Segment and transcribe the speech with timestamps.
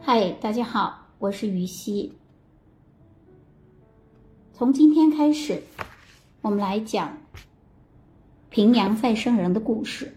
[0.00, 2.12] 嗨，大家好，我是于西。
[4.52, 5.62] 从今天开始，
[6.40, 7.18] 我们来讲
[8.48, 10.16] 平阳再生人的故事。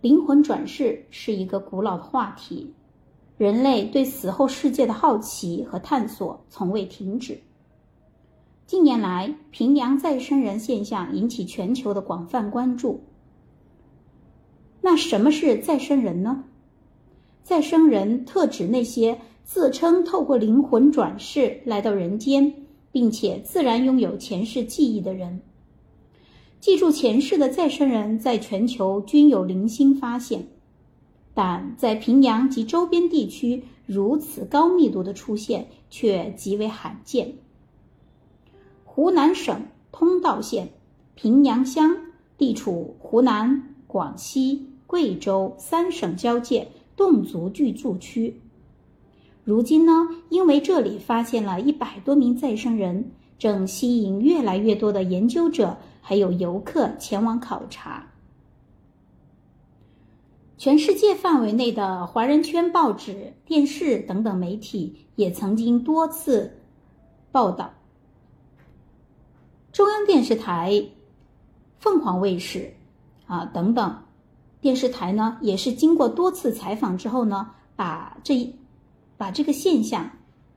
[0.00, 2.72] 灵魂转世是一个古老的话题，
[3.38, 7.40] 人类对死后世界的好奇和探索从未停止。
[8.66, 13.02] 近年来，平阳再生人现象引起全球的广泛关注。
[14.82, 16.44] 那什么是再生人呢？
[17.44, 22.52] 再生人特指那些自称透过灵魂转世来到人间，
[22.90, 25.40] 并且自然拥有前世记忆的人。
[26.60, 30.48] 记住前世的再生人在全球均有零星发现，
[31.34, 37.34] 但在平阳及周边地区如此高密度的出现却极为罕见。
[38.84, 40.70] 湖南省通道县
[41.14, 41.96] 平阳乡
[42.36, 46.68] 地处湖南、广西、贵州三省交界。
[46.94, 48.42] 侗族居住区，
[49.44, 49.92] 如今呢，
[50.28, 58.06] 因为这里发现了一百多名再生人，正吸引越来越多的研究者还有游客前往考察。
[60.58, 66.58] 全世界范围内的华人圈报纸、电视等等媒体也曾经多次
[67.32, 67.72] 报道。
[69.72, 70.84] 中央电视台、
[71.78, 72.74] 凤凰卫视
[73.26, 73.96] 啊等等。
[74.62, 78.54] 电视台呢，也是经过多次采访之后呢，把这一
[79.16, 80.08] 把这个现象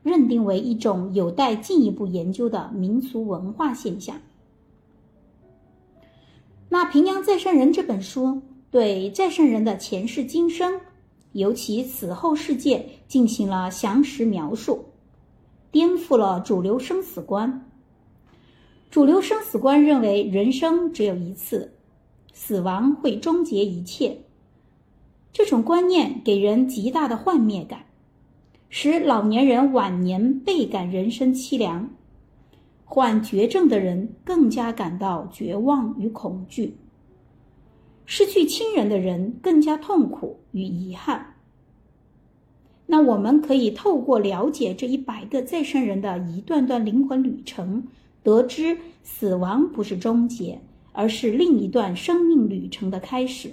[0.04, 4.16] 认定为一种有待进一步研究的民俗文化现象。
[6.70, 10.80] 那《平阳再生人》这本书对再生人的前世今生，
[11.32, 14.86] 尤其死后世界进行了详实描述，
[15.72, 17.68] 颠覆了主流生死观。
[18.92, 21.72] 主流生死观认为人生只有一次。
[22.38, 24.18] 死亡会终结一切，
[25.32, 27.86] 这种观念给人极大的幻灭感，
[28.68, 31.90] 使老年人晚年倍感人生凄凉，
[32.84, 36.76] 患绝症的人更加感到绝望与恐惧，
[38.06, 41.38] 失去亲人的人更加痛苦与遗憾。
[42.86, 47.88] 那我们可以透过了解这一百个再生人的一段段灵魂旅程，
[48.22, 50.60] 得知死亡不是终结。
[50.96, 53.52] 而是另一段生命旅程的开始。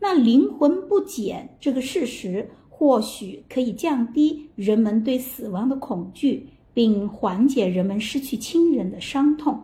[0.00, 9.60] 那灵魂不减这个事实，或许可以降低人们对死亡的恐惧，并缓解人们失去亲人的伤痛。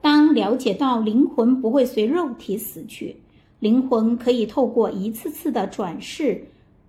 [0.00, 3.16] 当了解到灵魂不会随肉体死去，
[3.60, 6.46] 灵魂可以透过一次次的转世，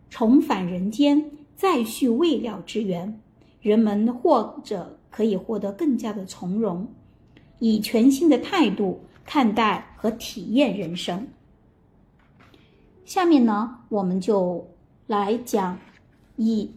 [0.10, 3.20] 重返人间，再续未了之缘，
[3.62, 6.88] 人们或者可以获得更加的从容。
[7.60, 11.28] 以全新的态度看待和体验人生。
[13.06, 14.68] 下面呢，我们就
[15.08, 15.78] 来讲
[16.36, 16.72] 以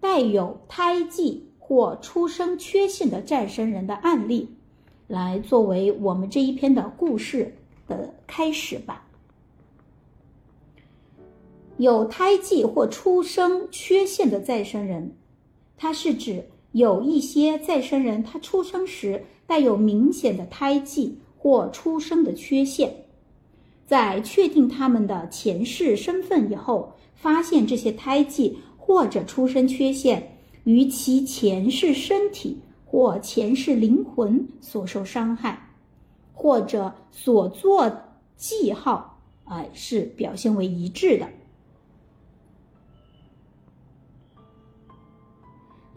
[0.00, 4.48] 带有胎记或出生缺陷的再生人的案例，
[5.06, 7.54] 来作为我们这一篇的故事
[7.86, 9.04] 的开始吧。
[11.76, 15.12] 有胎记或出生缺陷的再生人，
[15.76, 16.44] 它是指
[16.78, 19.24] 有一些再生人，他出生时。
[19.48, 22.94] 带有明显的胎记或出生的缺陷，
[23.86, 35.58] 在确定他们的前世身份以后，发现这些胎记或者出生缺陷与其前世身体或前世灵魂所受伤害，
[36.34, 37.90] 或者所做
[38.36, 41.26] 记号啊是表现为一致的。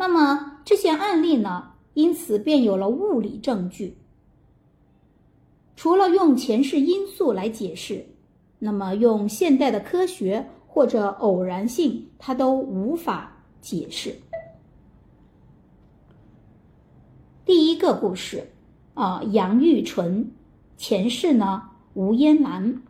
[0.02, 1.74] 那么这些案例呢？
[1.94, 3.96] 因此，便有了物理证据。
[5.76, 8.04] 除了用前世因素来解释，
[8.58, 14.16] 那么用现代的科学或者偶然性，它都无法解释。
[17.46, 18.52] 第一个故事
[18.96, 20.32] 啊，杨玉纯，
[20.78, 21.62] 前世呢
[21.94, 22.82] 吴嫣兰，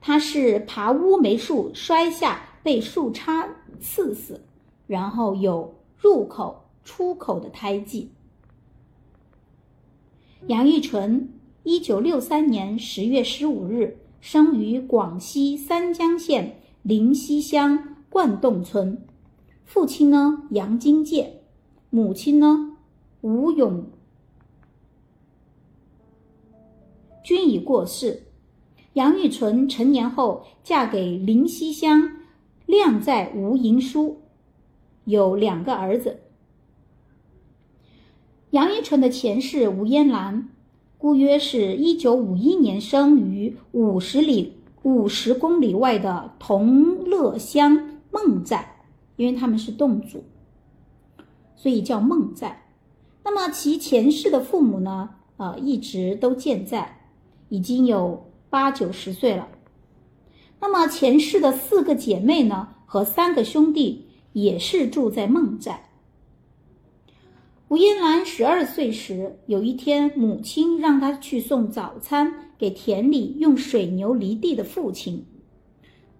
[0.00, 3.46] 他是爬乌梅树摔下，被树杈
[3.78, 4.40] 刺死，
[4.86, 6.64] 然后有入口。
[6.84, 8.12] 出口的胎记。
[10.46, 11.28] 杨玉纯，
[11.64, 19.04] 一九六三年十月十五日生于广西三江县灵溪乡灌洞村，
[19.66, 21.42] 父亲呢杨金介，
[21.90, 22.78] 母亲呢
[23.20, 23.84] 吴永
[27.22, 28.22] 均已过世。
[28.94, 32.10] 杨玉纯成年后嫁给灵溪乡
[32.64, 34.22] 靓在吴银书，
[35.08, 36.20] 有两个儿子。
[38.50, 40.50] 杨一纯的前世吴嫣兰，
[40.98, 48.82] 姑约是一九五一年生于五十里五十公里外的同乐乡孟寨，
[49.16, 50.24] 因为他们是侗族，
[51.56, 52.66] 所以叫孟寨。
[53.24, 55.10] 那么其前世的父母呢？
[55.38, 57.00] 呃，一直都健在，
[57.48, 59.46] 已经有八九十岁了。
[60.60, 64.07] 那么前世的四个姐妹呢，和三个兄弟
[64.42, 65.84] 也是住在孟寨。
[67.68, 75.26] 吴嫣兰十二岁时，有一天，母亲让她去送早餐给田里用水牛犁地的父亲。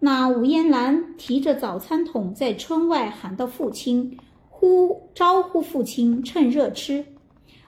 [0.01, 4.19] 那吴嫣兰提着早餐桶在村外喊到父亲，
[4.49, 7.07] 呼招呼父亲趁热吃，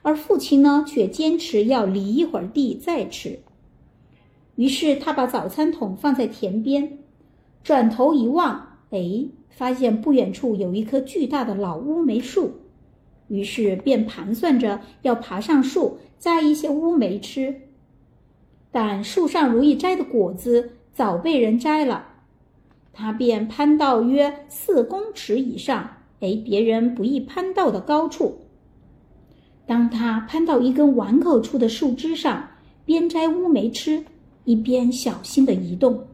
[0.03, 3.41] 而父亲呢却坚持要犁一会儿地再吃。
[4.57, 6.99] 于是他把早餐桶放在田边，
[7.65, 12.53] 转头一望，哎，发现不远处有一棵巨大的老乌梅树。
[13.29, 17.55] 于是便盘算着要爬上树摘一些乌梅吃，
[18.73, 22.09] 但树上容易摘的果子早被人摘了，
[22.93, 28.41] 他便攀到约四公尺以上，哎，别人不易攀到的高处。
[29.65, 32.49] 当他攀到一根碗口处的树枝上，
[32.85, 34.05] 边摘乌梅吃，
[34.45, 36.09] 一边小心的移动，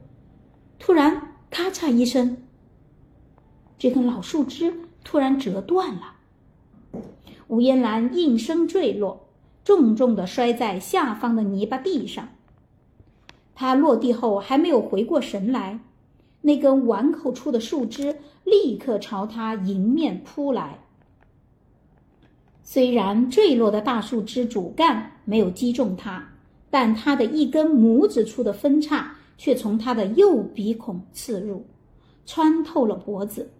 [0.78, 2.36] 突然咔嚓一声，
[3.78, 4.74] 这根老树枝
[5.04, 6.14] 突然折断了。
[7.48, 9.28] 吴嫣兰应声坠落，
[9.64, 12.28] 重重地摔在下方的泥巴地上。
[13.54, 15.80] 她落地后还没有回过神来，
[16.42, 20.80] 那根碗口处的树枝立刻朝她迎面扑来。
[22.62, 26.32] 虽然坠落的大树枝主干没有击中他，
[26.68, 31.64] 但他的一根拇指处的分叉却从他的右鼻孔刺入，
[32.26, 33.52] 穿透了脖子，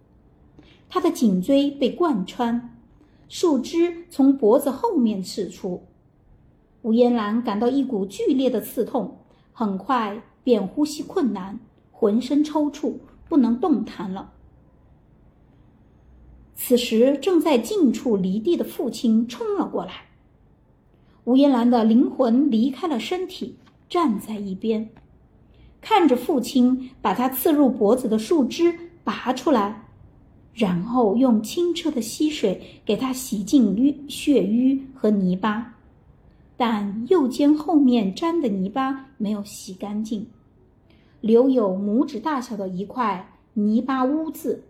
[0.89, 2.73] 他的颈椎被贯穿。
[3.29, 5.83] 树枝从脖子后面刺出，
[6.81, 9.17] 吴嫣兰感到一股剧烈的刺痛，
[9.51, 11.59] 很快便呼吸困难，
[11.91, 12.93] 浑身抽搐，
[13.27, 14.31] 不能动弹了。
[16.55, 20.05] 此时正在近处离地的父亲冲了过来，
[21.25, 23.57] 吴嫣兰的灵魂离开了身体，
[23.89, 24.89] 站在一边，
[25.81, 28.73] 看着父亲把他刺入脖子的树枝
[29.03, 29.86] 拔出来。
[30.57, 35.75] 然后用清澈的溪水给他洗净淤血淤和泥巴，
[36.57, 40.25] 但右肩后面沾的泥巴没有洗干净，
[41.21, 44.63] 留有拇指大小的一块泥巴污渍。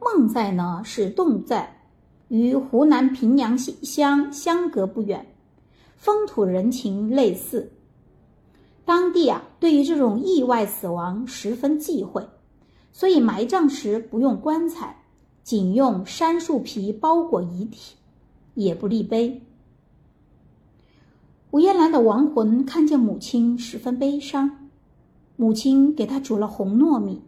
[0.00, 1.80] 孟在呢是侗在，
[2.28, 5.26] 与湖南平阳乡相隔不远，
[5.96, 7.72] 风土人情类似。
[8.84, 12.24] 当地啊对于这种意外死亡十分忌讳。
[12.94, 14.98] 所以埋葬时不用棺材，
[15.42, 17.96] 仅用杉树皮包裹遗体，
[18.54, 19.42] 也不立碑。
[21.50, 24.68] 吴嫣兰的亡魂看见母亲十分悲伤，
[25.34, 27.20] 母亲给她煮了红糯米，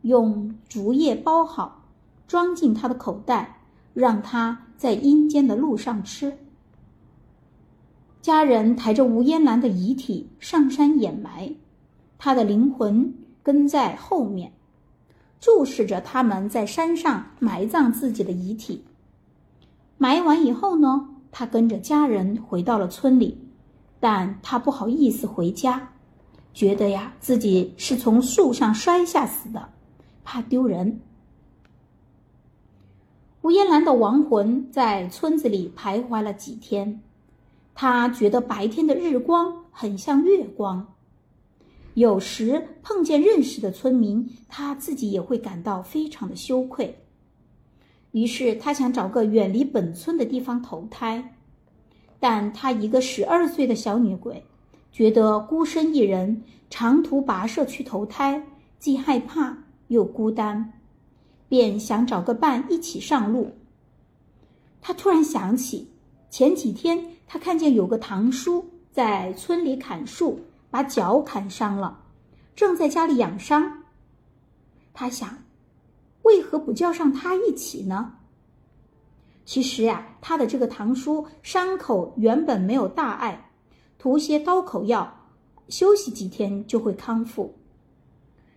[0.00, 1.84] 用竹叶包好，
[2.26, 3.60] 装进她的口袋，
[3.94, 6.36] 让她在阴间的路上吃。
[8.20, 11.54] 家人抬着吴嫣兰的遗体上山掩埋，
[12.18, 13.14] 她的灵魂
[13.44, 14.52] 跟在后面。
[15.42, 18.84] 注视着他们在山上埋葬自己的遗体。
[19.98, 23.36] 埋完以后呢，他跟着家人回到了村里，
[23.98, 25.94] 但他不好意思回家，
[26.54, 29.70] 觉得呀自己是从树上摔下死的，
[30.22, 31.00] 怕丢人。
[33.40, 37.02] 吴嫣兰的亡魂在村子里徘徊了几天，
[37.74, 40.86] 他觉得白天的日光很像月光。
[41.94, 46.98] 有时碰见认识的村民，他自己也会感到非常的羞愧。
[48.12, 51.36] 于是他想找个远离本村的地方投胎，
[52.18, 54.42] 但他一个十二岁的小女鬼，
[54.90, 58.42] 觉得孤身一人长途跋涉去投胎，
[58.78, 59.56] 既害怕
[59.88, 60.72] 又孤单，
[61.48, 63.50] 便想找个伴一起上路。
[64.80, 65.88] 他突然想起
[66.30, 70.40] 前几天他看见有个堂叔在村里砍树。
[70.72, 72.00] 把脚砍伤了，
[72.56, 73.82] 正在家里养伤。
[74.94, 75.44] 他想，
[76.22, 78.14] 为何不叫上他一起呢？
[79.44, 83.50] 其实呀，他的这个堂叔伤口原本没有大碍，
[83.98, 85.28] 涂些刀口药，
[85.68, 87.54] 休息几天就会康复。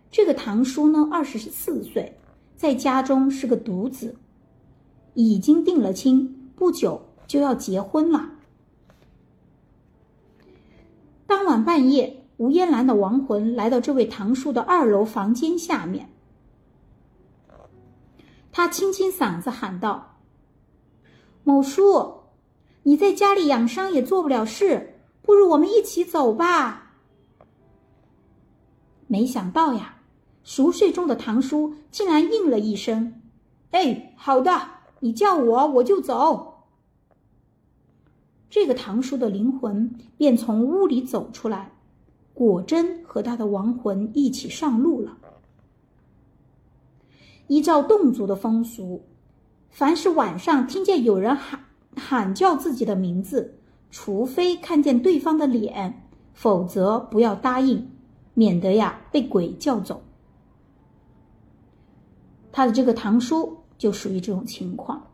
[0.10, 2.18] 这个堂叔呢，二十四岁，
[2.56, 4.16] 在家中是个独子，
[5.16, 8.35] 已经定了亲，不久就要结婚了。
[11.28, 16.10] 当晚半夜，吴嫣兰的亡魂来到这位堂叔的二楼房间下面。
[18.52, 20.18] 他清清嗓子喊道
[21.44, 22.22] ：“某叔，
[22.84, 26.94] 你在家里养伤也做不了事，不如我们一起走吧。
[29.08, 29.98] 没想到呀，
[30.44, 33.22] 熟睡中的堂叔竟然应了一声
[33.72, 36.54] ：“哎，好的，你叫我我就走。”
[38.56, 41.74] 这个唐叔的灵魂便从屋里走出来，
[42.34, 45.18] 果真和他的亡魂一起上路了。
[47.48, 49.04] 依照侗族的风俗，
[49.70, 51.66] 凡是晚上听见有人喊
[51.98, 53.56] 喊叫自己的名字，
[53.92, 57.86] 除非看见对方的脸，否则不要答应，
[58.36, 60.02] 免得呀被鬼叫走。
[62.54, 65.06] 他的这个堂叔就属于这种情况。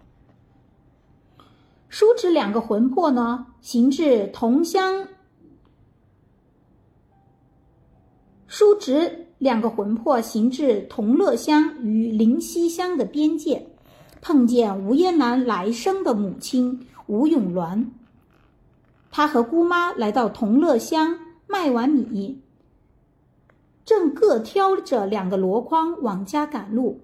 [1.91, 5.09] 叔侄两个魂魄呢，行至同乡。
[8.47, 9.27] 叔侄。
[9.37, 13.67] 两个魂魄行至同乐乡与灵溪乡的边界，
[14.21, 17.87] 碰见吴嫣兰来生的母亲吴永鸾。
[19.09, 21.17] 他和姑妈来到同乐乡
[21.47, 22.39] 卖完米，
[23.83, 27.01] 正各挑着两个箩筐往家赶路。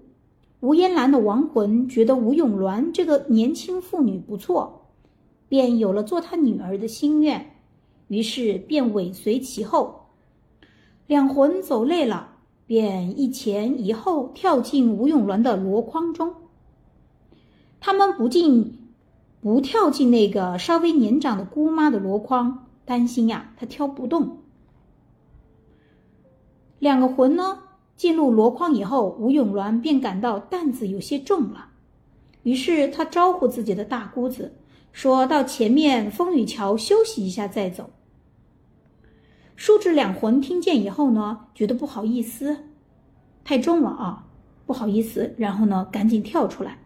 [0.60, 4.86] 吴嫣兰的亡魂觉得吴永鸾这个年轻妇女不错，
[5.48, 7.54] 便有了做她女儿的心愿，
[8.08, 10.06] 于是便尾随其后。
[11.06, 12.36] 两魂走累了，
[12.66, 16.34] 便一前一后跳进吴永鸾的箩筐中。
[17.78, 18.90] 他们不进，
[19.40, 24.38] 不跳进那个稍微年长的姑妈的箩筐，担心呀，她挑不动。
[26.80, 27.60] 两个魂呢，
[27.98, 31.70] 进入箩筐以后，吴永鸾便感到担子有些重了，
[32.44, 34.54] 于是他招呼自己的大姑子，
[34.92, 37.90] 说到前面风雨桥休息一下再走。
[39.56, 42.56] 叔侄两魂听见以后呢，觉得不好意思，
[43.42, 44.24] 太重了啊，
[44.64, 46.78] 不好意思，然后呢，赶紧跳出来。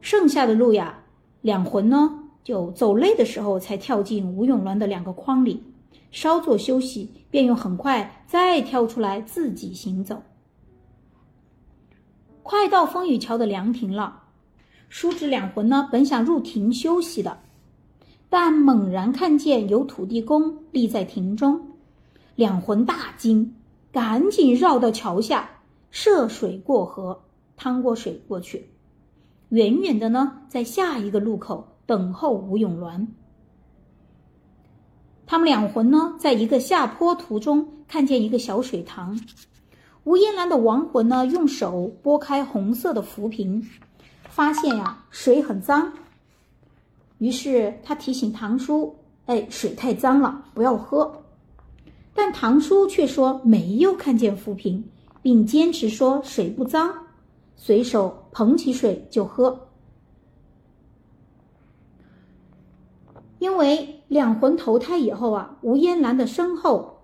[0.00, 1.04] 剩下的路呀，
[1.42, 5.62] 两魂呢就走累的时候才跳进吴永鸾的两个筐里，
[6.10, 10.22] 稍作休息，便又很快再跳出来自己行走。
[12.42, 14.24] 快到风雨桥的凉亭了，
[14.88, 17.38] 叔侄两魂呢本想入亭休息的。
[18.28, 21.60] 但猛然看见有土地公立在亭中，
[22.36, 23.56] 两魂大惊，
[23.90, 27.22] 赶紧绕到桥下涉水过河，
[27.56, 28.70] 趟过水过去。
[29.48, 33.08] 远远的呢，在下一个路口等候吴永鸾。
[35.30, 39.16] 他们两魂呢，在一个下坡途中看见一个小水塘，
[40.02, 43.64] 吴嫣兰的亡魂呢，用手拨开红色的浮萍，
[44.28, 45.92] 发现呀，水很脏。
[47.18, 48.92] 于是他提醒唐叔
[49.26, 51.22] ：“哎，水太脏了，不要喝。”
[52.12, 54.84] 但唐叔却说没有看见浮萍，
[55.22, 56.92] 并坚持说水不脏，
[57.54, 59.68] 随手捧起水就喝。
[63.40, 67.00] 因为两魂投胎以后啊，吴嫣兰的身后，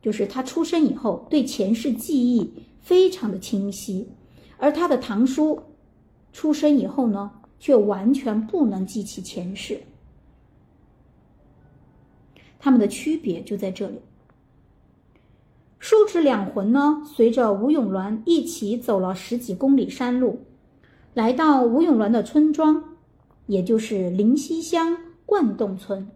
[0.00, 4.08] 就是他出生以后，对前世记忆非常的清晰，
[4.58, 5.60] 而他的堂叔
[6.32, 7.32] 出生以后呢？
[7.62, 9.82] 却完全不能记起前世，
[12.58, 14.00] 他们的区别就在这里。
[15.78, 20.40] 叔侄两魂呢，随着吴永鸾一起走了十几公里山路，
[21.12, 22.96] 来到吴永鸾的村庄，
[23.44, 24.96] 也就是灵溪乡
[25.30, 26.08] 灌洞村。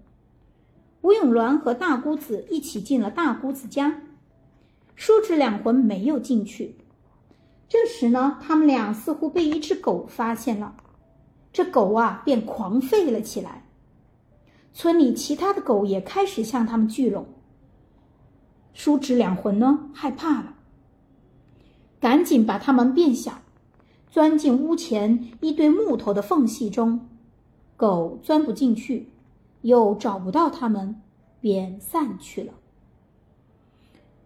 [1.02, 4.02] 吴永鸾和大姑子一起进了大姑子家，
[4.96, 6.74] 叔侄两魂没有进去。
[7.68, 10.74] 这时呢，他们俩似乎被一只狗发现了。
[11.52, 13.64] 这狗啊，便狂吠了起来。
[14.72, 17.24] 村里其他的狗也开始向他们聚拢。
[18.72, 20.56] 叔侄两魂呢，害怕了，
[22.00, 23.42] 赶紧把他们变小，
[24.10, 27.08] 钻进屋前一堆木头的缝隙中。
[27.76, 29.08] 狗钻不进去，
[29.62, 31.00] 又找不到他们，
[31.40, 32.52] 便散去了。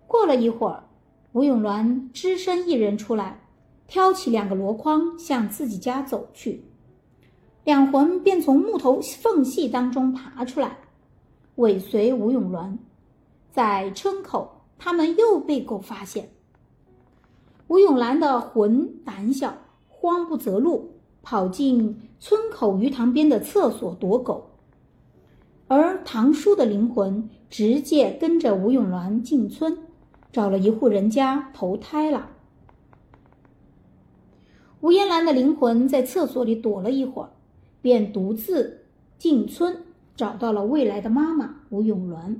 [0.06, 0.84] 过了一会儿，
[1.32, 3.40] 吴永鸾只身一人出来，
[3.86, 6.64] 挑起两个箩筐，向自己家走去。
[7.64, 10.78] 两魂便从木头缝隙当中爬出来，
[11.56, 12.76] 尾随吴永鸾。
[13.50, 16.30] 在村口，他们又被狗发现。
[17.66, 19.54] 吴永兰的魂胆小，
[19.88, 20.92] 慌不择路，
[21.28, 24.48] 跑进村口鱼塘边的厕所躲狗。
[25.66, 29.76] 而唐叔的灵魂直接跟着吴永鸾进村，
[30.32, 32.30] 找了一户人家投胎了。
[34.80, 37.28] 吴嫣兰的灵魂在厕所里躲了一会儿。
[37.82, 38.86] 便独自
[39.18, 39.84] 进村，
[40.16, 42.36] 找到了未来的妈妈吴永鸾。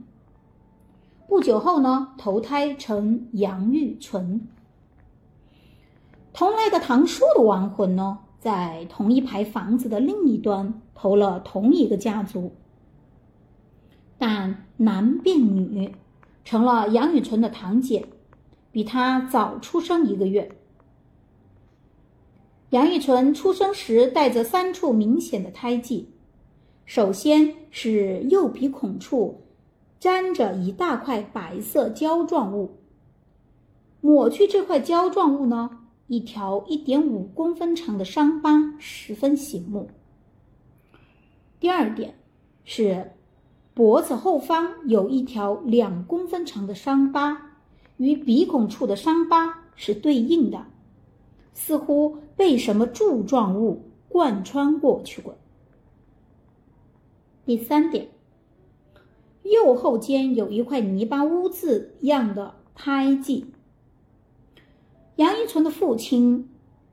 [1.28, 4.48] 不久后呢，投胎成杨玉纯。
[6.32, 12.52] 同来的堂叔的亡魂呢，在同一排房子的另一端投了同一个家族。
[14.16, 15.94] 但男变女，
[16.44, 18.06] 成了杨雨纯的堂姐，
[18.72, 20.50] 比她早出生一个月。
[22.70, 26.10] 杨玉纯出生时带着三处明显的胎记，
[26.84, 29.42] 首先是右鼻孔处
[30.00, 32.76] 粘着一大块白色胶状物，
[34.00, 39.90] 抹去这块胶状物呢，一条一点五公分长的伤疤十分醒目。
[41.60, 42.14] 第二点
[42.64, 43.12] 是
[43.74, 47.52] 脖子后方有一条两公分长的伤疤，
[47.98, 50.66] 与鼻孔处的伤疤是对应的。
[51.52, 55.36] 似乎被什么柱状物贯穿过去过。
[57.44, 58.08] 第三点，
[59.42, 63.46] 右后肩有一块泥巴污渍样的胎记。
[65.18, 66.48] 杨一纯的父亲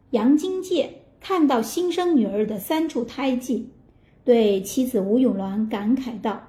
[0.09, 3.69] 杨金介看到新生女儿的三处胎记，
[4.23, 6.41] 对妻子吴永鸾感慨道：“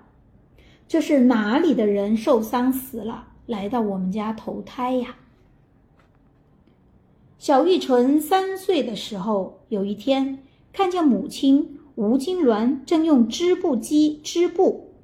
[0.88, 5.16] 这是哪里的人受伤死了，来到我们家投胎呀？”
[7.36, 10.38] 小玉纯三岁的时候，有一天
[10.72, 14.94] 看见母亲吴金鸾正用织布机织布。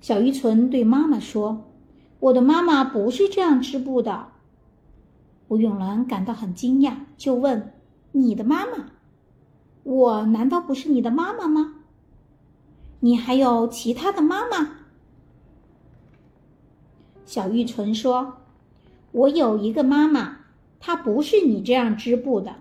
[0.00, 1.66] 小玉纯对妈妈说
[2.20, 4.28] ：“我的妈妈不是这样织布的。”
[5.48, 7.72] 吴永伦感到很惊讶，就问
[8.12, 8.90] ：“你的妈妈？
[9.84, 11.74] 我难道不是你的妈妈吗？
[13.00, 14.78] 你还有其他的妈妈？”
[17.24, 18.38] 小玉纯说
[19.12, 20.38] ：“我有一个妈妈。”
[20.78, 22.56] 她不是你这样织布的，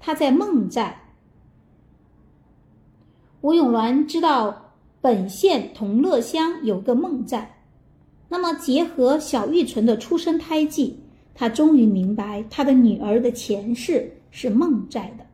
[0.00, 1.02] 她在孟寨。
[3.42, 7.62] 吴永伦知道本县同乐乡有个孟寨，
[8.28, 11.03] 那么结合小玉纯的出生胎记，
[11.34, 15.26] 他终于明白他的女儿的前世是孟寨的。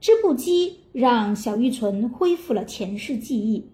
[0.00, 3.64] 织布机让小玉纯恢复了前世记忆，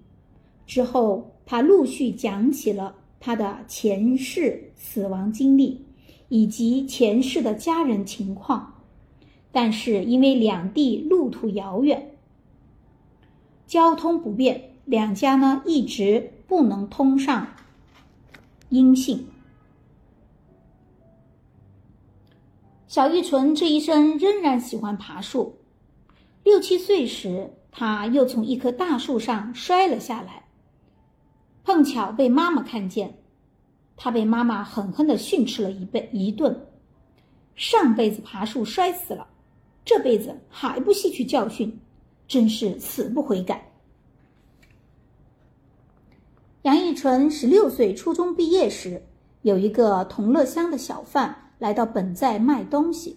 [0.66, 5.84] 之后他陆续讲起了他的前世死亡经历。
[6.28, 8.72] 以及前世的家人情况，
[9.50, 12.12] 但是因为两地路途遥远，
[13.66, 17.48] 交通不便，两家呢一直不能通上
[18.70, 19.26] 音信。
[22.92, 25.56] 小玉纯这一生仍然喜欢爬树，
[26.44, 30.44] 六七岁时，他又从一棵大树上摔了下来，
[31.64, 33.18] 碰巧被妈妈看见。
[33.96, 36.66] 他被妈妈狠狠地训斥了一辈一顿，
[37.54, 39.26] 上辈子爬树摔死了，
[39.86, 41.80] 这辈子还不吸取教训，
[42.28, 43.72] 真是死不悔改。
[46.60, 49.02] 杨玉纯十六岁初中毕业时，
[49.40, 53.16] 有一个同乐乡的小贩来到本寨卖东西，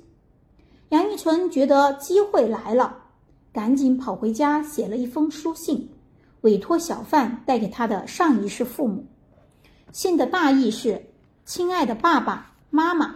[0.90, 2.96] 杨玉纯觉得机会来了，
[3.52, 5.90] 赶紧跑回家写了一封书信，
[6.42, 9.04] 委托小贩带给他的上一世父母。
[9.92, 11.08] 信的大意是
[11.44, 13.16] ：“亲爱的爸爸妈妈，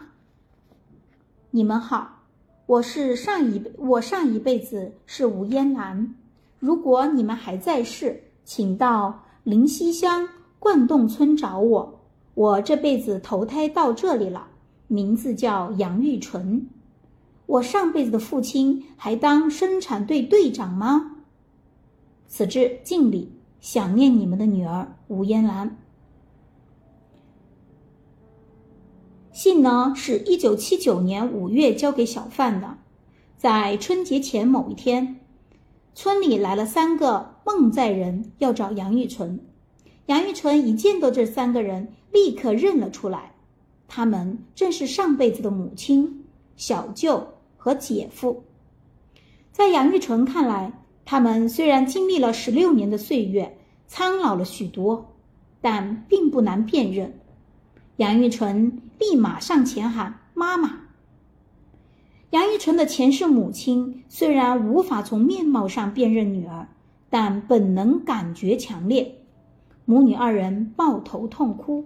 [1.52, 2.24] 你们好，
[2.65, 6.15] 我是上一我上一辈子是吴嫣兰。
[6.58, 12.00] 如果你们还在世，请到灵溪乡灌洞村找我。
[12.34, 14.48] 我这辈子投胎到这里了，
[14.89, 16.67] 名字叫杨玉纯。
[17.45, 21.15] 我上辈子的父亲还当生产队队长吗？
[22.28, 25.78] 此致敬礼，想念你们的女儿吴嫣兰。”
[29.32, 32.78] 信呢是一九七九年五月交给小范的，
[33.38, 35.21] 在春节前某一天，
[35.95, 39.39] 村里来了三个孟寨人要找杨玉纯。
[40.08, 43.32] 杨玉纯一见到这三个人，立刻认了出来，
[43.89, 46.23] 他们正是上辈子的母亲、
[46.56, 48.43] 小舅和姐夫。
[49.52, 50.71] 在杨玉纯看来，
[51.04, 55.15] 他们虽然经历了十六年的岁月，苍老了许多，
[55.60, 57.19] 但并不难辨认。
[57.97, 60.84] 杨玉纯立马上前喊：“妈妈！”
[62.32, 66.67] 杨玉纯的前世母亲虽然无法从面貌上辨认女儿，
[67.10, 69.15] 但本能感觉强烈，
[69.84, 71.86] 母女二人抱头痛哭。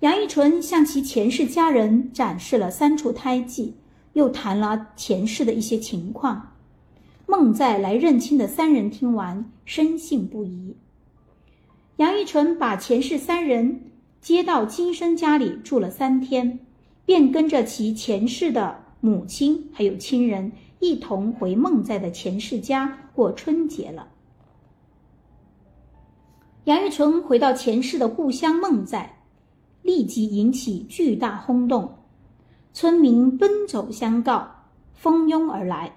[0.00, 3.76] 杨玉纯向其前世家人展示了三处胎记，
[4.12, 6.56] 又谈了前世的一些情况。
[7.26, 10.76] 孟在来认亲的三人听完，深信不疑。
[11.96, 13.82] 杨玉纯把前世三人。
[14.20, 16.58] 接到今生家里住了三天，
[17.06, 24.08] 便跟着其前世的母亲还有亲人一同回孟在的前世家过春节了。
[26.64, 29.19] 杨玉纯回到前世的故乡孟在，
[29.82, 31.96] 立即引起巨大轰动，
[32.72, 34.48] 村民奔走相告，
[34.94, 35.96] 蜂拥而来。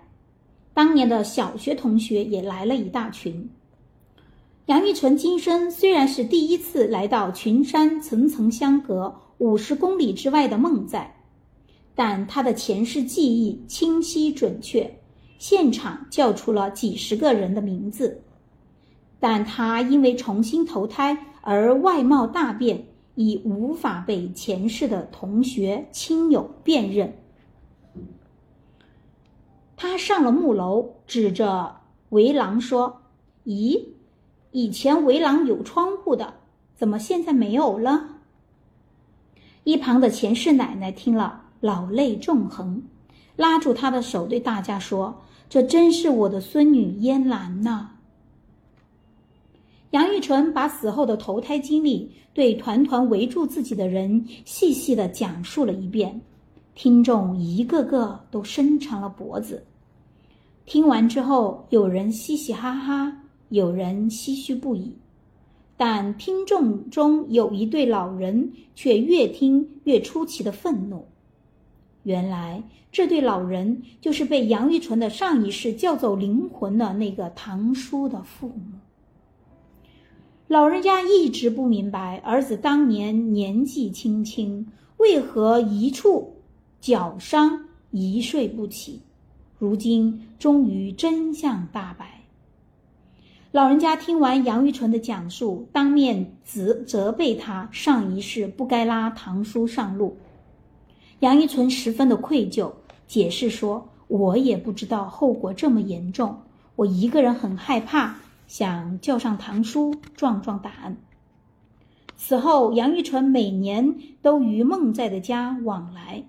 [0.73, 3.49] 当年的小学同学也来了一大群。
[4.67, 11.15] 杨玉纯今生虽然是第一次来到群山层层相隔五十公里之外的孟寨，
[11.93, 14.99] 但他的前世记忆清晰准确，
[15.37, 18.21] 现场叫出了几十个人的名字。
[19.19, 22.85] 但他因为重新投胎而外貌大变，
[23.15, 27.17] 已无法被前世的同学亲友辨认。
[29.75, 31.77] 他上了木楼，指着
[32.09, 33.01] 围廊说
[33.45, 33.83] ：“咦？”
[34.51, 36.35] 以前围廊有窗户的，
[36.75, 38.09] 怎么现在没有了？
[39.63, 42.83] 一旁的前世奶奶听了，老泪纵横，
[43.35, 47.91] 拉住他的手，对大家说：“这真是我的孙女嫣兰呐。”
[49.93, 56.19] 杨玉纯把死后的投胎经历对团团围住自己的人细细的讲述了一遍，
[56.73, 59.63] 听众一个个都伸长了脖子。
[60.65, 63.19] 听完之后，有人嘻嘻哈哈。
[63.49, 64.91] 有人唏嘘不已，
[65.77, 71.05] 但听众中有一对老人却越听越出奇的愤怒。
[72.01, 78.79] 原来这对老人就是被杨玉纯的上一世叫走灵魂的那个堂叔的父母。
[80.47, 86.35] 老人家一直不明白儿子当年年纪轻轻为何一处
[86.79, 89.01] 脚伤一睡不起，
[89.57, 92.21] 如今终于真相大白。
[93.51, 100.17] 老人家听完杨玉纯的讲述，当面责责备他上一世不该拉堂叔上路。
[101.19, 102.71] 杨玉纯十分的愧疚，
[103.07, 106.41] 解释说：“我也不知道后果这么严重，
[106.75, 110.97] 我一个人很害怕，想叫上堂叔壮壮胆。”
[112.15, 116.23] 此后，杨玉纯每年都与孟在的家往来。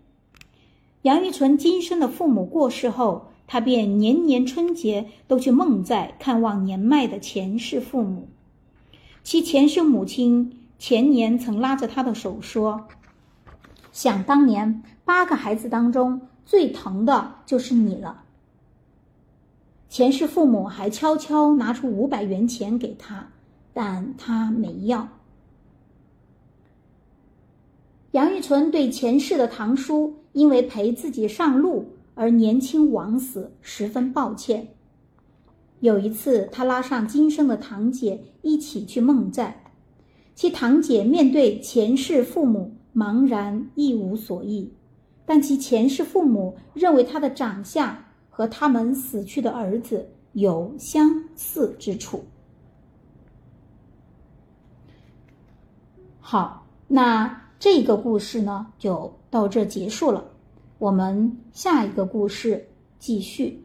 [1.03, 3.29] 杨玉纯今生的父母过世后。
[3.47, 8.27] 他便年年春节都去孟在看望年迈的前世父母，
[9.23, 12.89] 其前世母亲前年曾拉着他的手说
[13.93, 18.24] ：“想当年八个孩子当中最疼的就是你了。”
[19.95, 23.29] 前世父母还悄悄拿出五百元钱给他，
[23.73, 25.09] 但他没要。
[28.11, 31.87] 杨玉纯对前世的堂叔因为陪自己上路。
[32.17, 34.67] 而年轻枉死，十分抱歉。
[35.79, 39.65] 有一次，他拉上今生的堂姐一起去梦寨，
[40.35, 44.73] 其堂姐面对前世父母茫然一无所忆，
[45.25, 48.04] 但其前世父母认为他的长相
[48.37, 52.25] 和他们死去的儿子有相似之处。
[56.19, 60.25] 好，那这个故事呢，就到这结束了。
[60.79, 62.69] 我们下一个故事
[62.99, 63.64] 继续。